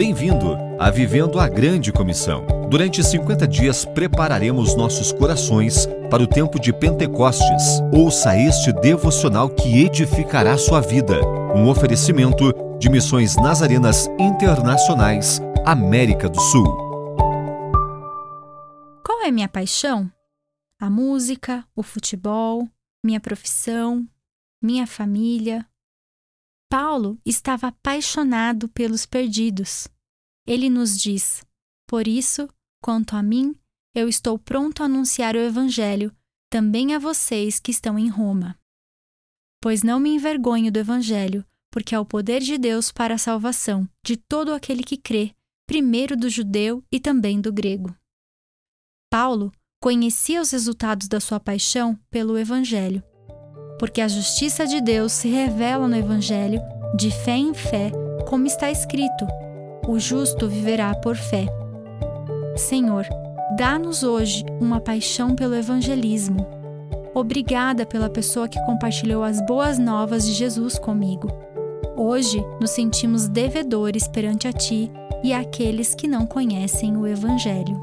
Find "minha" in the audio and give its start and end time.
19.30-19.50, 23.04-23.20, 24.62-24.86